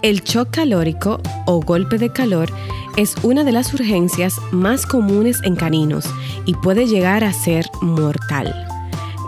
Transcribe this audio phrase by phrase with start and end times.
[0.00, 2.48] El shock calórico o golpe de calor
[2.96, 6.04] es una de las urgencias más comunes en caninos
[6.46, 8.54] y puede llegar a ser mortal.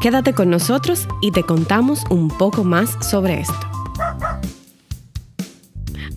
[0.01, 3.70] Quédate con nosotros y te contamos un poco más sobre esto.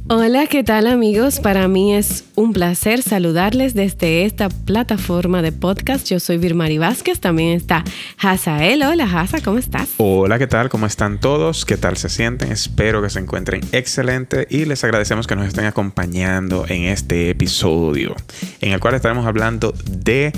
[0.10, 1.40] Hola, ¿qué tal amigos?
[1.40, 6.06] Para mí es un placer saludarles desde esta plataforma de podcast.
[6.10, 7.86] Yo soy Virmari Vázquez, también está
[8.18, 8.84] Hazael.
[8.84, 9.92] Hola Haza, ¿cómo estás?
[9.98, 10.68] Hola, ¿qué tal?
[10.68, 11.64] ¿Cómo están todos?
[11.64, 12.52] ¿Qué tal se sienten?
[12.52, 18.14] Espero que se encuentren excelente y les agradecemos que nos estén acompañando en este episodio
[18.60, 20.33] en el cual estaremos hablando de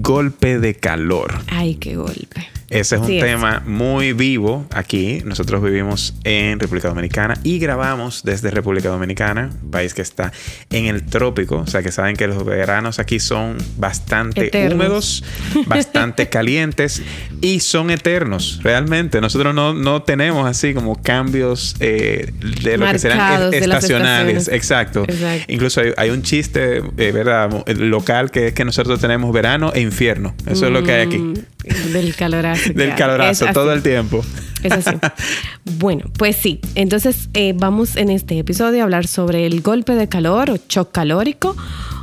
[0.00, 1.34] golpe de calor.
[1.48, 2.48] Ay, qué golpe.
[2.70, 5.22] Ese es un tema muy vivo aquí.
[5.24, 10.32] Nosotros vivimos en República Dominicana y grabamos desde República Dominicana, país que está
[10.70, 11.56] en el trópico.
[11.56, 15.24] O sea que saben que los veranos aquí son bastante húmedos,
[15.66, 17.02] bastante calientes
[17.40, 18.60] y son eternos.
[18.62, 24.48] Realmente, nosotros no, tenemos así como cambios eh, de lo que serán estacionales.
[24.48, 25.06] Exacto.
[25.48, 27.64] Incluso hay, un chiste, eh, ¿verdad?
[27.66, 30.34] Local que es que nosotros tenemos verano e infierno.
[30.46, 31.18] Eso es lo que hay aquí.
[31.18, 31.34] Mm,
[31.92, 32.14] del
[32.74, 34.24] Del calorazo todo el tiempo.
[34.62, 34.96] Es así.
[35.78, 36.60] bueno, pues sí.
[36.74, 40.92] Entonces eh, vamos en este episodio a hablar sobre el golpe de calor o shock
[40.92, 41.56] calórico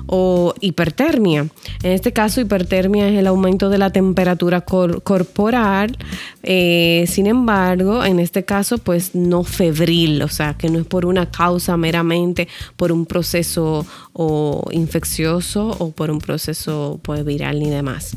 [0.08, 1.48] o hipertermia.
[1.84, 5.98] En este caso, hipertermia es el aumento de la temperatura corporal,
[6.44, 11.06] eh, sin embargo, en este caso, pues no febril, o sea, que no es por
[11.06, 17.70] una causa meramente por un proceso o infeccioso o por un proceso pues, viral ni
[17.70, 18.16] demás.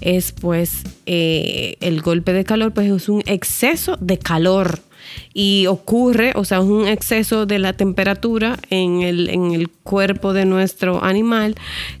[0.00, 4.80] Es pues eh, el golpe de calor, pues es un exceso de calor
[5.32, 10.32] y ocurre, o sea, es un exceso de la temperatura en el, en el cuerpo
[10.32, 11.54] de nuestro animal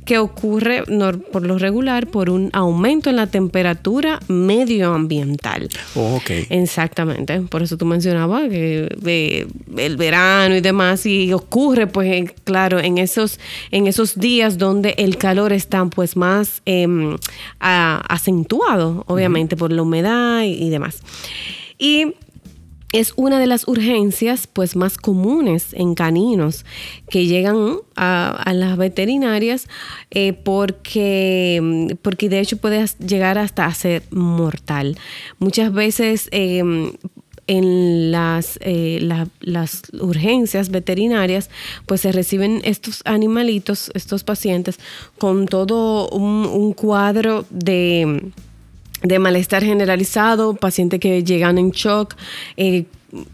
[0.04, 0.84] que ocurre
[1.32, 5.68] por lo regular por un aumento en la temperatura medioambiental.
[5.94, 6.30] Oh, ok.
[6.50, 8.88] Exactamente, por eso tú mencionabas que
[9.76, 13.38] el verano y demás y ocurre pues claro en esos,
[13.70, 17.16] en esos días donde el calor está pues más em,
[17.58, 21.02] acentuado, obviamente, por la humedad y, y demás.
[21.78, 22.14] Y
[22.94, 26.64] es una de las urgencias pues más comunes en caninos
[27.10, 29.66] que llegan a, las veterinarias
[30.12, 34.96] eh, porque, porque de hecho puede llegar hasta a ser mortal.
[35.40, 36.92] Muchas veces em,
[37.48, 39.00] en las, eh,
[39.40, 41.50] las urgencias veterinarias,
[41.86, 44.78] pues se reciben estos animalitos, estos pacientes,
[45.18, 48.30] con todo un cuadro de
[49.02, 52.14] de malestar generalizado, pacientes que llegan en shock.
[52.56, 52.84] Eh,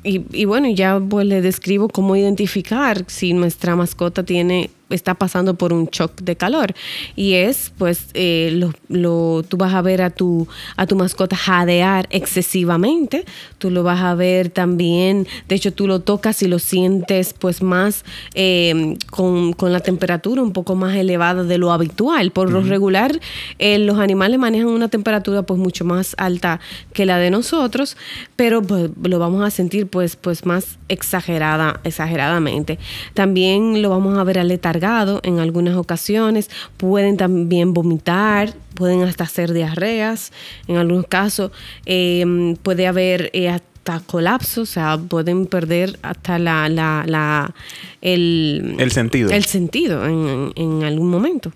[0.05, 5.55] y, y, bueno, ya pues le describo cómo identificar si nuestra mascota tiene está pasando
[5.55, 6.75] por un shock de calor.
[7.17, 11.37] Y es, pues, eh, lo, lo, tú vas a ver a tu, a tu mascota
[11.37, 13.25] jadear excesivamente.
[13.59, 17.63] Tú lo vas a ver también, de hecho, tú lo tocas y lo sientes, pues,
[17.63, 22.33] más eh, con, con, la temperatura un poco más elevada de lo habitual.
[22.33, 23.19] Por lo regular,
[23.59, 26.61] eh, los animales manejan una temperatura, pues, mucho más alta
[26.93, 27.97] que la de nosotros,
[28.37, 32.79] pero pues, lo vamos a sentir, pues, pues más exagerada, exageradamente.
[33.15, 34.80] También lo vamos a ver aletargado
[35.23, 40.33] en algunas ocasiones, pueden también vomitar, pueden hasta hacer diarreas,
[40.69, 41.53] en algunos casos
[41.87, 47.55] em, puede haber eh, hasta colapso, o sea, pueden perder hasta la, la,
[48.01, 49.31] el, el, sentido.
[49.31, 51.53] El sentido en, algún momento.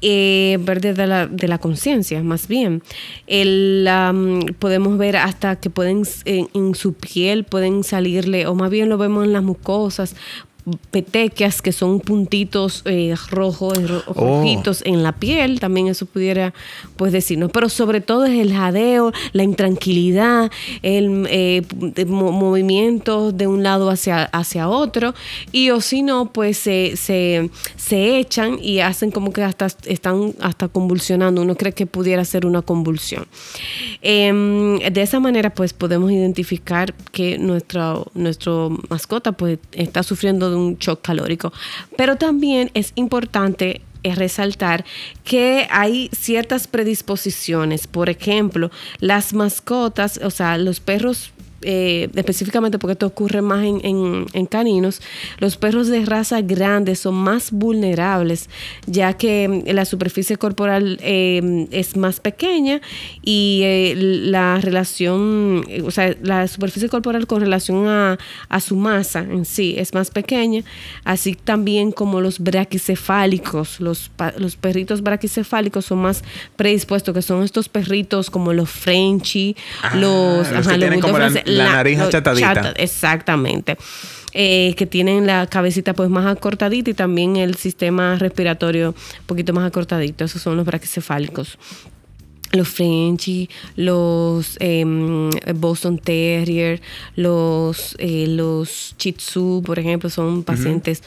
[0.00, 2.82] Eh, perder de la, de la conciencia, más bien.
[3.26, 3.88] El,
[4.60, 9.24] podemos ver hasta que pueden en, su piel pueden salirle, o más bien lo vemos
[9.24, 10.14] en las mucosas,
[10.90, 14.14] petequias, que son puntitos eh, rojos, oh.
[14.14, 16.54] rojitos en la piel, también eso pudiera
[16.96, 20.50] pues decirnos, pero sobre todo es el jadeo, la intranquilidad,
[20.82, 21.62] el eh,
[22.06, 25.14] movimiento de un lado hacia, hacia otro,
[25.52, 30.34] y o si no, pues se, se, se echan y hacen como que hasta están
[30.40, 33.26] hasta convulsionando, uno cree que pudiera ser una convulsión.
[34.02, 40.56] Em, de esa manera pues podemos identificar que nuestra, nuestro mascota pues está sufriendo de
[40.58, 41.52] un shock calórico.
[41.96, 44.84] Pero también es importante eh, resaltar
[45.24, 47.86] que hay ciertas predisposiciones.
[47.86, 48.70] Por ejemplo,
[49.00, 51.32] las mascotas, o sea, los perros
[51.62, 55.02] eh, específicamente porque esto ocurre más en, caninos,
[55.38, 58.48] los perros de raza grande son más vulnerables,
[58.86, 62.80] ya que mm, la superficie corporal eh, es más pequeña
[63.22, 68.18] y eh, la relación, o sea, la superficie corporal con relación a,
[68.60, 70.62] su masa en sí es más pequeña,
[71.04, 76.22] así también como los braquicefálicos, los, los perritos braquicefálicos son más
[76.56, 80.66] predispuestos, que son estos perritos como los Frenchy, ah, los, los,
[81.48, 82.72] la, nariz achatadita.
[82.76, 83.76] exactamente.
[84.34, 89.52] Eh, que tienen la cabecita pues más acortadita y también el sistema respiratorio un poquito
[89.52, 90.24] más acortadito.
[90.24, 91.58] Esos son los braquicefálicos
[92.52, 96.80] los Frenchy, los em, Boston Terrier,
[97.14, 101.02] los, eh, los Shih Tzu, por ejemplo, son pacientes,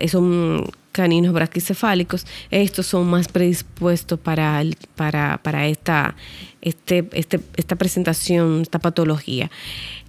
[0.00, 0.64] eh, son
[0.96, 2.26] caninos braquicefálicos.
[2.50, 4.62] Estos son más predispuestos para,
[4.94, 6.16] para, para esta,
[6.62, 9.50] este, este, esta presentación, esta patología.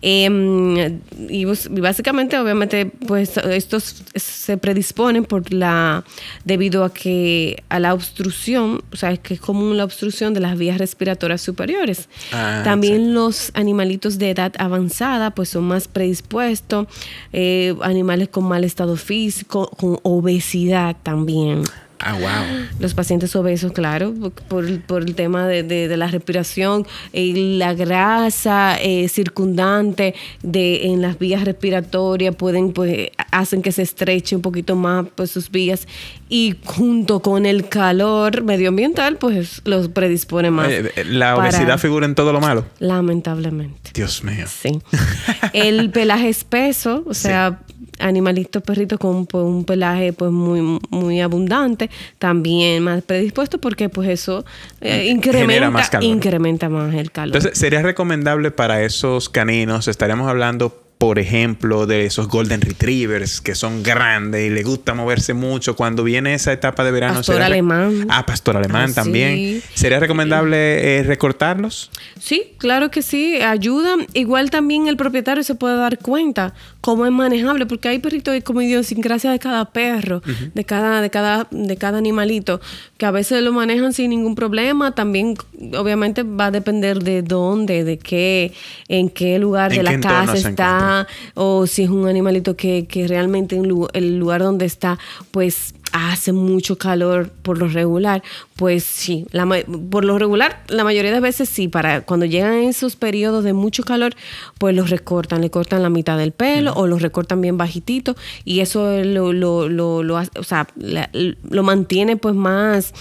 [0.02, 6.04] Em, y, básicamente, obviamente, pues estos se predisponen por la,
[6.46, 10.40] debido a que a la obstrucción, o sea, es que es común la obstrucción de
[10.40, 12.10] las vías respiratorias superiores.
[12.32, 16.88] Ah, También los animalitos de edad avanzada, pues son más predispuestos,
[17.34, 21.64] eh, animales con mal estado físico, con obesidad también.
[22.00, 22.68] Ah, wow.
[22.80, 24.14] Los pacientes obesos, claro,
[24.48, 30.14] por, el tema de, la respiración, y la grasa eh, circundante
[30.44, 35.32] de, en las vías respiratorias pueden, pues, hacen que se estreche un poquito más pues,
[35.32, 35.88] sus vías
[36.30, 40.70] y junto con el calor medioambiental, pues los predispone más.
[40.70, 42.66] Eh, ¿La obesidad figura en todo lo malo?
[42.80, 43.92] Lamentablemente.
[43.94, 44.46] Dios mío.
[44.48, 44.80] Sí.
[45.54, 47.62] El pelaje espeso, o sea,
[48.00, 51.90] animalitos perritos con pues, un pelaje pues muy, muy abundante,
[52.20, 54.46] también más predispuesto porque pues eso
[54.82, 57.36] eh, incrementa, más incrementa más el calor.
[57.36, 59.88] Entonces, ¿sería recomendable para esos caninos?
[59.88, 65.36] Estaríamos hablando por ejemplo, de esos Golden Retrievers que son grandes y les gusta moverse
[65.36, 65.76] mucho.
[65.76, 67.16] Cuando viene esa etapa de verano.
[67.16, 68.08] Pastor alemán.
[68.10, 69.62] Ah, pastor alemán ah, también.
[69.76, 71.92] ¿Sería recomendable eh, recortarlos?
[72.20, 73.96] Sí, claro que sí, ayuda.
[74.14, 78.62] Igual también el propietario se puede dar cuenta cómo es manejable, porque hay perritos como
[78.62, 80.22] idiosincrasia de cada perro,
[80.54, 82.60] de cada, de cada, de cada animalito,
[82.98, 84.96] que a veces lo manejan sin ningún problema.
[84.96, 85.36] También,
[85.78, 88.54] obviamente, va a depender de dónde, de qué,
[88.88, 90.87] en qué lugar de la casa está
[91.34, 95.00] o si es un animalito que, que realmente en el lugar donde está,
[95.32, 98.24] pues hace mucho calor por lo regular,
[98.58, 99.48] pues sí, la,
[99.92, 103.84] por lo regular, la mayoría de veces sí, para cuando llegan esos periodos de mucho
[103.84, 104.16] calor,
[104.58, 108.16] pues los recortan, le cortan la mitad del pelo o los recortan bien bajitito
[108.46, 112.94] y eso lo, lo, lo, lo o sea, lo mantiene pues más,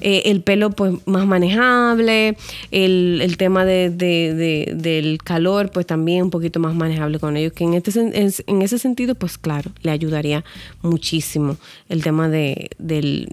[0.00, 2.38] eh, el pelo pues más manejable,
[2.70, 7.52] el, el tema de, de, del calor pues también un poquito más manejable con ellos,
[7.52, 8.00] que en, este,
[8.46, 10.42] en ese sentido pues claro, le ayudaría
[10.80, 11.58] muchísimo
[11.90, 13.28] el tema de, del,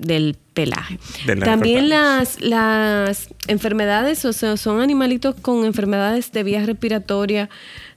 [0.00, 0.98] del pelaje.
[1.44, 7.48] También las, las enfermedades, o sea, son animalitos con enfermedades de vías respiratorias,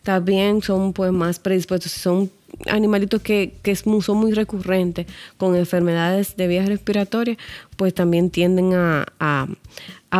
[0.03, 2.29] también son pues más predispuestos, son
[2.69, 5.07] animalitos que, que son muy recurrentes
[5.37, 7.37] con enfermedades de vías respiratorias,
[7.77, 9.47] pues también tienden a, a,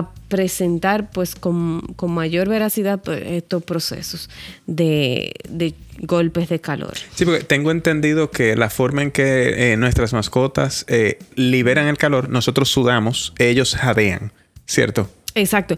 [0.01, 4.30] presentar pues con, mayor veracidad pues, estos procesos
[4.66, 6.94] de, de, golpes de calor.
[7.13, 11.98] Sí, porque tengo entendido que la forma en que eh, nuestras mascotas eh, liberan el
[11.98, 14.34] calor, nosotros sudamos, ellos jadean,
[14.66, 15.10] ¿cierto?
[15.36, 15.78] Exacto.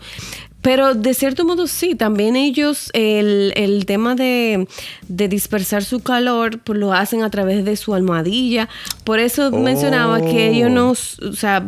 [0.65, 4.67] Pero de cierto modo sí, también ellos el, el tema de,
[5.07, 8.67] de, dispersar su calor pues lo hacen a través de su almohadilla.
[9.03, 11.67] Por eso mencionaba que ellos no, o sea,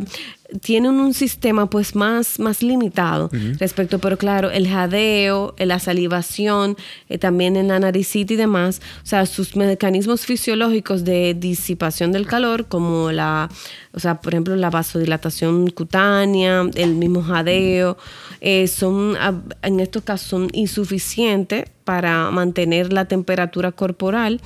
[0.61, 3.29] tienen un sistema pues más, más limitado
[3.59, 6.77] respecto, pero claro, el jadeo, la salivación,
[7.09, 12.27] eh, también en la naricita y demás, o sea, sus mecanismos fisiológicos de disipación del
[12.27, 13.49] calor, como la,
[13.93, 17.97] o sea, por ejemplo, la vasodilatación cutánea, el mismo jadeo,
[18.39, 19.17] eh, son,
[19.61, 24.41] en estos casos son insuficientes para mantener la temperatura corporal.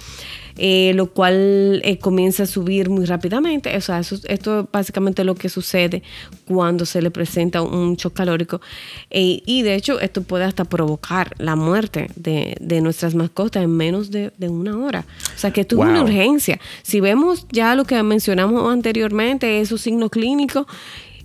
[0.58, 3.76] Eh, lo cual eh, comienza a subir muy rápidamente.
[3.76, 6.04] O sea, esto es básicamente lo que sucede
[6.46, 8.62] cuando se le presenta un shock calórico.
[9.10, 14.12] Eh, y de hecho, esto puede hasta provocar la muerte de, nuestras mascotas en menos
[14.12, 15.06] de, una hora.
[15.34, 16.60] O sea, que esto es una urgencia.
[16.84, 20.68] Si vemos ya lo que mencionamos anteriormente, esos signos clínicos,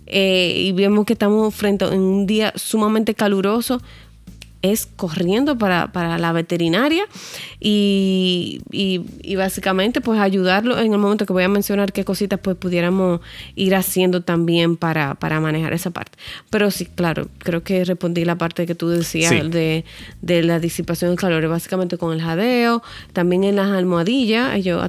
[0.08, 3.82] y vemos que estamos frente a un día sumamente caluroso,
[4.62, 7.04] es corriendo para, la veterinaria
[7.60, 8.60] y,
[9.36, 13.20] básicamente pues ayudarlo en el momento que voy a mencionar qué cositas pues pudiéramos
[13.54, 16.18] ir haciendo también para, para manejar esa parte.
[16.50, 19.84] Pero sí, claro, creo que respondí la parte que tú decías de,
[20.22, 22.82] la disipación del calor, básicamente con el jadeo,
[23.12, 24.88] también en las almohadillas, ellos a,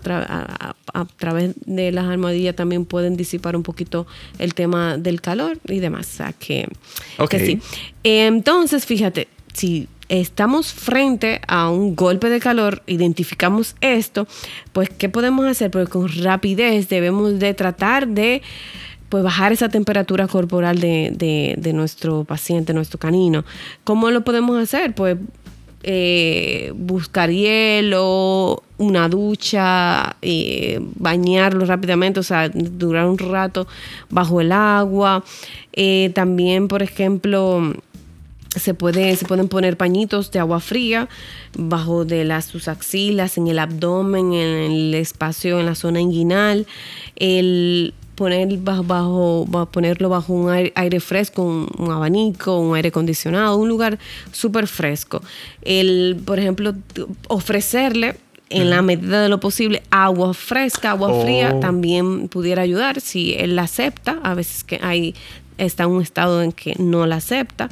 [1.17, 4.07] través de las almohadillas también pueden disipar un poquito
[4.39, 6.07] el tema del calor y demás.
[6.07, 6.67] O sea que,
[7.29, 7.59] que sí.
[8.03, 9.27] Entonces, fíjate,
[9.57, 14.27] si estamos frente a un golpe de calor, identificamos esto,
[14.71, 15.71] pues ¿qué podemos hacer?
[15.71, 18.43] Pues con rapidez debemos de tratar de
[19.09, 23.45] pues bajar esa temperatura corporal de, de, nuestro paciente, nuestro canino.
[23.83, 24.93] ¿Cómo lo podemos hacer?
[24.93, 25.17] Pues
[25.83, 33.65] eh, buscar hielo, una ducha, eh, bañarlo rápidamente, o sea, durar un rato
[34.09, 35.23] bajo el agua.
[35.71, 37.73] Eh, también, por ejemplo,
[38.59, 41.09] se, puede, se pueden poner pañitos de agua fría
[41.57, 46.67] bajo de las, sus axilas, en el abdomen, en el espacio, en la zona inguinal.
[47.15, 53.69] El poner bajo, bajo ponerlo bajo un aire, fresco, un, abanico, un aire acondicionado, un
[53.69, 53.99] lugar
[54.31, 55.21] súper fresco.
[55.61, 56.73] El, por ejemplo,
[57.27, 58.15] ofrecerle
[58.49, 61.59] en la medida de lo posible agua fresca, agua fría oh.
[61.59, 64.19] también pudiera ayudar si él la acepta.
[64.23, 65.13] A veces que hay
[65.57, 67.69] está en un estado en que no la acepta.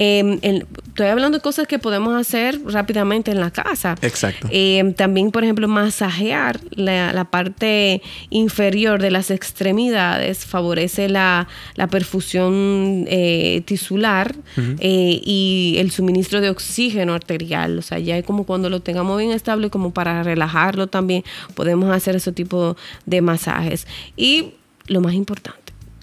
[0.00, 3.96] Em, estoy hablando de cosas que podemos hacer rápidamente en la casa.
[4.02, 4.48] Exacto.
[4.50, 11.48] Em, también, por ejemplo, masajear la, parte inferior de las extremidades favorece la,
[11.90, 17.78] perfusión eh, tisular eh, y el suministro de oxígeno arterial.
[17.78, 21.90] O sea, ya es como cuando lo tengamos bien estable, como para relajarlo también, podemos
[21.90, 23.86] hacer ese tipo de masajes.
[24.16, 24.52] Y
[24.88, 25.57] lo más importante,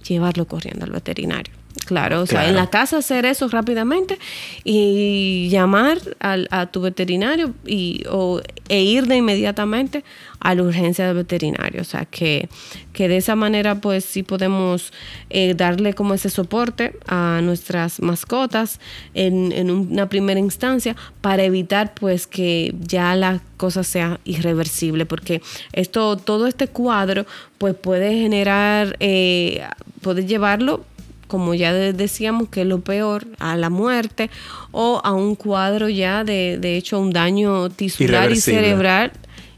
[0.07, 1.53] llevarlo corriendo al veterinario.
[1.85, 4.17] Claro, o sea, en la casa hacer eso rápidamente
[4.63, 10.03] y llamar a tu veterinario y, o, e ir de inmediatamente
[10.39, 11.81] a la urgencia del veterinario.
[11.81, 12.49] O sea, que,
[12.91, 14.93] que de esa manera pues sí podemos
[15.29, 18.79] eh, darle como ese soporte a nuestras mascotas
[19.13, 25.05] en, en, una primera instancia para evitar pues que ya la cosa sea irreversible.
[25.05, 27.27] Porque esto, todo este cuadro
[27.59, 29.63] pues puede generar, eh,
[30.01, 30.83] puede llevarlo
[31.27, 34.29] como ya decíamos, que es lo peor, a la muerte
[34.71, 39.11] o a un cuadro ya de, de hecho, un daño tisular y cerebral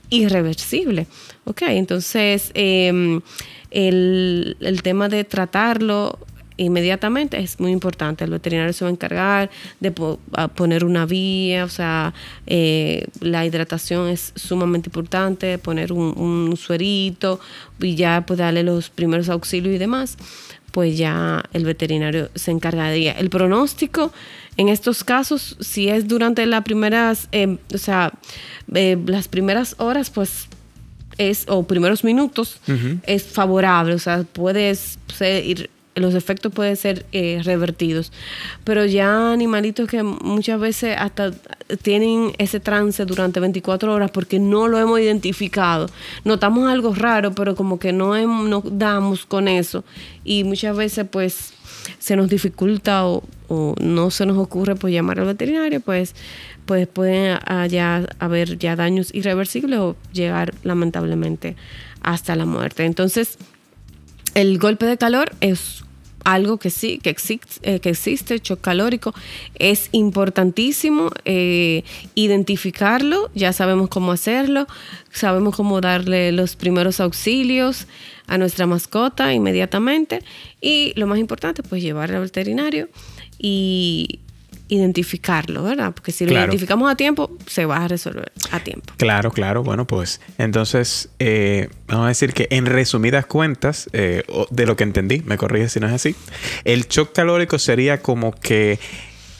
[0.10, 1.08] irreversible.
[1.46, 3.22] Ok, entonces em,
[3.72, 6.20] el, el tema de tratarlo
[6.58, 8.24] inmediatamente es muy importante.
[8.24, 12.14] El veterinario se va a encargar de poner una vía, o sea,
[12.46, 17.40] eh, la hidratación es sumamente importante, poner un, un, suerito
[17.80, 20.18] y ya pues darle los primeros auxilios y demás
[20.78, 23.14] pues ya el veterinario se encargaría.
[23.14, 24.14] El pronóstico
[24.58, 28.14] en estos casos, si es durante las primeras, eh, o sea,
[28.76, 30.48] eh, las primeras horas, pues
[31.18, 32.60] es, o primeros minutos,
[33.08, 38.12] es favorable, o sea, puedes ir los efectos pueden ser eh, revertidos.
[38.64, 41.32] Pero ya animalitos que muchas veces hasta
[41.82, 45.90] tienen ese trance durante 24 horas porque no lo hemos identificado.
[46.24, 49.84] Notamos algo raro, pero como que no, no damos con eso.
[50.24, 51.54] Y muchas veces pues
[52.00, 53.24] se nos dificulta o,
[53.80, 56.16] no se nos ocurre pues llamar al veterinario, pues,
[56.66, 61.56] pues pueden haber ya daños irreversibles o llegar lamentablemente
[62.02, 62.84] hasta la muerte.
[62.84, 63.38] Entonces,
[64.36, 65.86] el golpe de calor es
[66.28, 69.14] algo que sí, que existe, eh, que existe, shock calórico.
[69.56, 74.68] Es importantísimo eh, identificarlo, ya sabemos cómo hacerlo,
[75.10, 77.88] sabemos cómo darle los primeros auxilios
[78.28, 80.20] a nuestra mascota inmediatamente
[80.60, 82.90] y lo más importante, pues llevarle al veterinario
[83.40, 84.20] y
[84.70, 85.94] identificarlo, ¿verdad?
[85.94, 88.94] Porque si lo identificamos a tiempo, se va a resolver a tiempo.
[88.98, 89.64] Claro, claro.
[89.64, 94.84] Bueno, pues entonces eh, vamos a decir que en resumidas cuentas, eh, de lo que
[94.84, 96.16] entendí, me corrige si no es así,
[96.66, 98.80] el shock calórico sería como que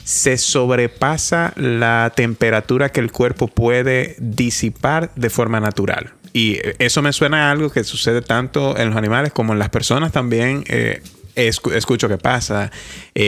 [0.04, 6.14] se sobrepasa la temperatura que el cuerpo puede disipar de forma natural.
[6.32, 9.70] Y eso me suena a algo que sucede tanto en los animales como en las
[9.70, 10.64] personas también.
[10.68, 11.02] Eh,
[11.36, 12.72] escucho que pasa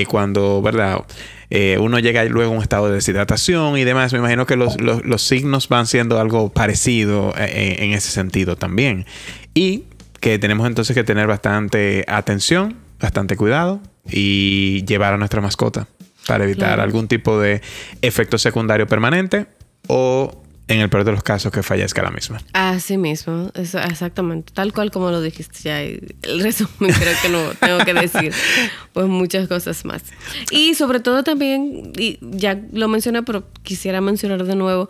[0.08, 1.04] cuando, ¿verdad?
[1.52, 4.14] Eh, uno llega luego a un estado de deshidratación y demás.
[4.14, 4.78] Me imagino que los,
[5.22, 9.06] signos van siendo algo parecido eh, eh, en, ese sentido también.
[9.54, 9.86] Y
[10.20, 13.80] que tenemos entonces que tener bastante atención, bastante cuidado
[14.10, 15.88] y llevar a nuestra mascota
[16.28, 17.62] para evitar algún tipo de
[18.02, 19.48] efecto secundario permanente
[19.88, 22.40] o en el peor de los casos que fallezca la misma.
[22.54, 25.82] Así mismo, exactamente, tal cual como lo dijiste ya.
[25.82, 28.34] El resumen creo que no tengo que decir,
[28.94, 30.04] pues muchas cosas más.
[30.52, 34.90] Y sobre todo también, y ya lo mencioné, pero quisiera mencionar de nuevo,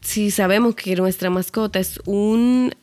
[0.00, 2.74] si sabemos que nuestra mascota es un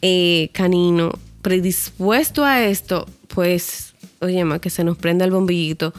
[0.00, 1.12] eh, canino
[1.42, 5.92] predispuesto a esto, pues, oye, que se nos prenda el bombillito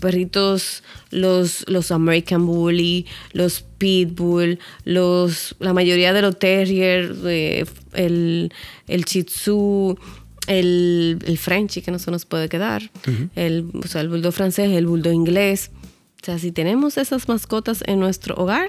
[0.00, 8.52] perritos, los, los American Bully, los Pitbull, los, la mayoría de los Terrier, eh, el,
[8.88, 9.98] el Shih Tzu,
[10.46, 12.90] el, el Frenchie, que no se nos puede quedar,
[13.36, 15.70] el, o sea, el bulldog francés, el bulldog inglés.
[16.22, 18.68] O sea, si tenemos esas mascotas en nuestro hogar,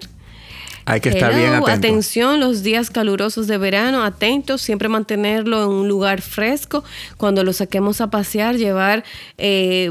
[0.91, 1.71] Hay que estar bien atento.
[1.71, 6.83] Atención, los días calurosos de verano, atentos, siempre mantenerlo en un lugar fresco.
[7.15, 9.05] Cuando lo saquemos a pasear, llevar
[9.38, 9.89] eh,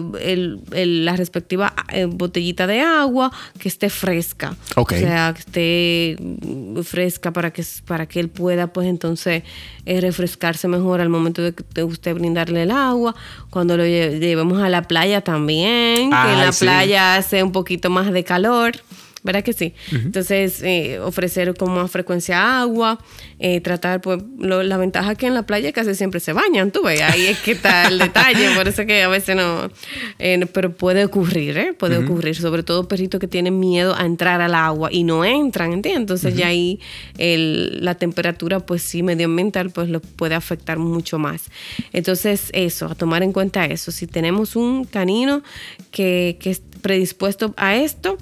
[0.70, 4.54] la respectiva eh, botellita de agua que esté fresca.
[4.76, 9.42] O sea, que esté fresca para que, para que él pueda, pues entonces,
[9.86, 13.14] eh, refrescarse mejor al momento de, usted brindarle el agua.
[13.48, 18.12] Cuando lo llevemos a la playa también, que en la playa hace un poquito más
[18.12, 18.72] de calor.
[19.22, 19.74] ¿Verdad que sí?
[19.92, 22.98] Entonces, eh, ofrecer con más frecuencia agua,
[23.38, 27.00] eh, tratar, pues, la ventaja que en la playa casi siempre se bañan, tú ves,
[27.02, 29.70] ahí es que está el detalle, por eso que a veces no,
[30.18, 31.72] eh, pero puede ocurrir, ¿eh?
[31.72, 35.72] Puede ocurrir, sobre todo perritos que tienen miedo a entrar al agua y no entran,
[35.72, 36.00] ¿entiendes?
[36.00, 36.80] Entonces ya ahí
[37.18, 41.50] el, la temperatura, pues sí, medioambiental, pues lo puede afectar mucho más.
[41.92, 45.42] Entonces, eso, a tomar en cuenta eso, si tenemos un canino
[45.90, 48.18] que, que es predispuesto a esto,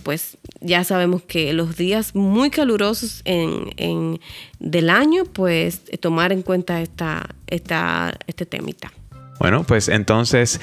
[0.00, 4.20] pues ya sabemos que los días muy calurosos en,
[4.58, 8.92] del año, pues tomar en cuenta esta, esta, este temita.
[9.40, 10.60] Bueno, pues entonces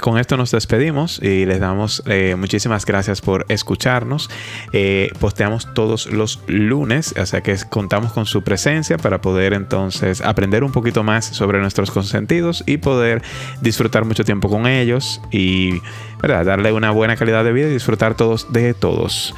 [0.00, 4.30] con esto nos despedimos y les damos eh, muchísimas gracias por escucharnos.
[4.72, 10.22] Eh, posteamos todos los lunes, o sea que contamos con su presencia para poder entonces
[10.22, 13.22] aprender un poquito más sobre nuestros consentidos y poder
[13.60, 15.82] disfrutar mucho tiempo con ellos y
[16.22, 19.34] darle una buena calidad de vida y disfrutar todos de todos.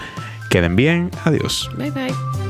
[0.48, 1.68] Queden bien, adiós.
[1.76, 2.45] Bye bye.